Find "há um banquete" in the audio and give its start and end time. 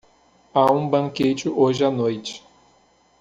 0.51-1.47